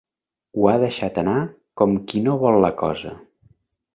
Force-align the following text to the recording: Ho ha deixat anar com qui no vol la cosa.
Ho 0.59 0.63
ha 0.69 0.77
deixat 0.83 1.19
anar 1.23 1.35
com 1.81 1.93
qui 2.11 2.21
no 2.29 2.35
vol 2.45 2.57
la 2.65 2.71
cosa. 2.83 3.13